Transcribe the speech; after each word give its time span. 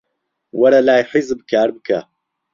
وەرە 0.59 0.79
لای 0.87 1.01
حیزب 1.11 1.39
کار 1.51 1.69
بکە. 1.75 1.99